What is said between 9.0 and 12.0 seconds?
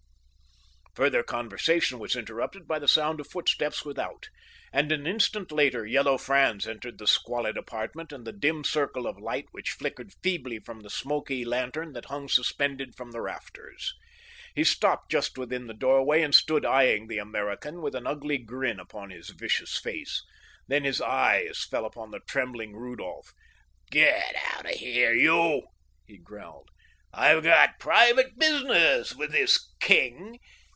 of light which flickered feebly from the smoky lantern